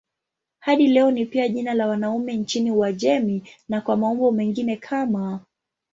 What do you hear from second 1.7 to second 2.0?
la